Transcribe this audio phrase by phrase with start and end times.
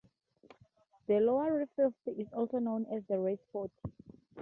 [1.05, 3.69] The lowered fifth is also known as the raised fourth.